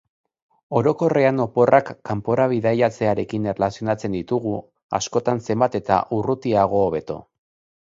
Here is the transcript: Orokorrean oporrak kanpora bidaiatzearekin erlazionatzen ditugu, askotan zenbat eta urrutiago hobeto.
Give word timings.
Orokorrean 0.77 1.41
oporrak 1.43 1.91
kanpora 2.11 2.47
bidaiatzearekin 2.53 3.45
erlazionatzen 3.53 4.17
ditugu, 4.19 4.55
askotan 5.01 5.45
zenbat 5.51 5.81
eta 5.83 6.03
urrutiago 6.21 6.85
hobeto. 6.91 7.23